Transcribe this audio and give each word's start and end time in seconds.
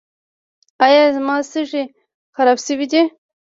ایا 0.85 1.03
زما 1.15 1.35
سږي 1.51 1.83
خراب 2.35 2.57
شوي 2.65 2.85
دي؟ 2.91 3.01